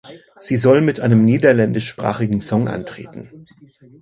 [0.39, 3.45] Sie soll mit einem niederländischsprachigen Song antreten.